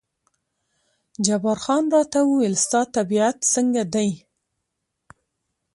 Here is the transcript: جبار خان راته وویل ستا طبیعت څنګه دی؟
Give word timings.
جبار 1.25 1.57
خان 1.63 1.83
راته 1.93 2.19
وویل 2.23 2.55
ستا 2.65 2.81
طبیعت 2.95 3.37
څنګه 3.53 3.81
دی؟ 3.93 4.09